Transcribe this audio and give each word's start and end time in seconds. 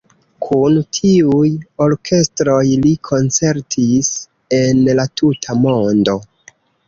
Kun 0.43 0.77
tiuj 0.99 1.49
orkestroj 1.85 2.63
li 2.85 2.93
koncertis 3.09 4.09
en 4.63 4.81
la 5.01 5.07
tuta 5.21 5.59
mondo. 5.67 6.19